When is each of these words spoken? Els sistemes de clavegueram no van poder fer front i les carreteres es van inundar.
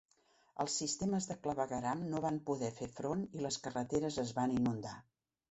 Els 0.63 0.77
sistemes 0.79 1.27
de 1.31 1.37
clavegueram 1.43 2.01
no 2.13 2.21
van 2.23 2.41
poder 2.49 2.71
fer 2.79 2.89
front 3.01 3.23
i 3.41 3.45
les 3.47 3.61
carreteres 3.69 4.19
es 4.27 4.35
van 4.41 4.59
inundar. 4.59 4.97